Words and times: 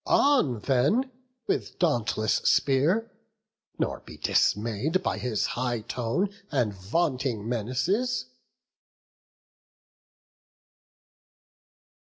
On 0.07 0.61
then 0.61 1.11
with 1.45 1.77
dauntless 1.77 2.37
spear, 2.37 3.11
nor 3.77 3.99
be 3.99 4.17
dismay'd 4.17 5.03
By 5.03 5.19
his 5.19 5.45
high 5.45 5.81
tone 5.81 6.33
and 6.49 6.73
vaunting 6.73 7.47
menaces." 7.47 8.25